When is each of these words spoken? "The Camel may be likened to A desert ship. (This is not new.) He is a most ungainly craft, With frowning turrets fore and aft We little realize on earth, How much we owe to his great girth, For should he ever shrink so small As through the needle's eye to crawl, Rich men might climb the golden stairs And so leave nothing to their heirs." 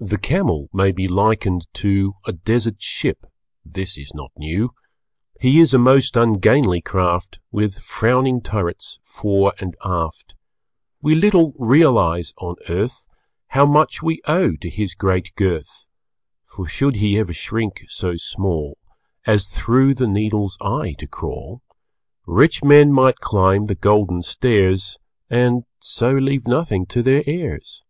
"The 0.00 0.18
Camel 0.18 0.68
may 0.72 0.90
be 0.90 1.06
likened 1.06 1.68
to 1.74 2.14
A 2.26 2.32
desert 2.32 2.82
ship. 2.82 3.26
(This 3.64 3.96
is 3.96 4.12
not 4.12 4.32
new.) 4.36 4.74
He 5.40 5.60
is 5.60 5.72
a 5.72 5.78
most 5.78 6.16
ungainly 6.16 6.80
craft, 6.80 7.38
With 7.52 7.78
frowning 7.78 8.40
turrets 8.40 8.98
fore 9.04 9.52
and 9.60 9.76
aft 9.84 10.34
We 11.00 11.14
little 11.14 11.54
realize 11.56 12.34
on 12.38 12.56
earth, 12.68 13.06
How 13.50 13.64
much 13.66 14.02
we 14.02 14.20
owe 14.24 14.56
to 14.56 14.68
his 14.68 14.94
great 14.96 15.32
girth, 15.36 15.86
For 16.44 16.66
should 16.66 16.96
he 16.96 17.16
ever 17.16 17.32
shrink 17.32 17.84
so 17.86 18.16
small 18.16 18.78
As 19.28 19.48
through 19.48 19.94
the 19.94 20.08
needle's 20.08 20.58
eye 20.60 20.96
to 20.98 21.06
crawl, 21.06 21.62
Rich 22.26 22.64
men 22.64 22.90
might 22.92 23.18
climb 23.20 23.66
the 23.66 23.76
golden 23.76 24.24
stairs 24.24 24.98
And 25.30 25.62
so 25.78 26.12
leave 26.14 26.48
nothing 26.48 26.84
to 26.86 27.00
their 27.00 27.22
heirs." 27.28 27.80